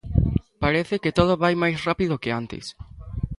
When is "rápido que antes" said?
1.87-2.65